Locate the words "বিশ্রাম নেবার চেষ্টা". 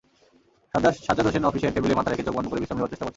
2.61-3.05